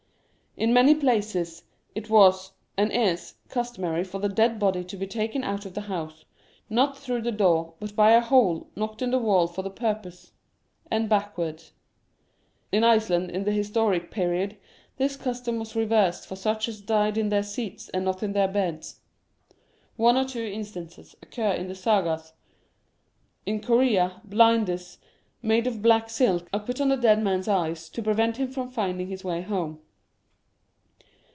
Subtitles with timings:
[0.57, 1.63] In many places
[1.95, 5.79] it was, and is, customary for the dead body to be taken out of the
[5.81, 6.25] house,
[6.69, 10.33] not through the door, but by a hole knocked in the wall for the purpose,
[10.91, 11.71] and backwards.
[12.69, 14.57] In Iceland in the historic period
[14.97, 18.49] this custom was reserved for such as died in their seats and not in their
[18.49, 18.99] beds.
[19.95, 22.33] One or two instances occur in the Sagas.
[23.45, 24.97] In Corea, blinders
[25.41, 28.69] made of black silk are put on the dead man's eyes, to prevent him from
[28.69, 29.79] finding his way home.